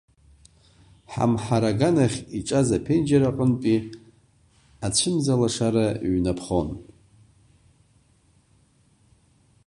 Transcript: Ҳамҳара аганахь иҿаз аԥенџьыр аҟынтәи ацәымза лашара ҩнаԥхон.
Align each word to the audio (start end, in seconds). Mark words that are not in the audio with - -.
Ҳамҳара 1.11 1.69
аганахь 1.73 2.19
иҿаз 2.37 2.69
аԥенџьыр 2.77 3.23
аҟынтәи 3.29 3.77
ацәымза 4.85 5.35
лашара 5.41 5.85
ҩнаԥхон. 6.15 6.69